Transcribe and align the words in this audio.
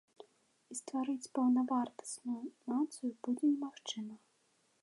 І 0.73 0.77
стварыць 0.79 1.29
паўнавартасную 1.37 2.41
нацыю 2.73 3.15
будзе 3.29 3.43
немагчыма. 3.51 4.15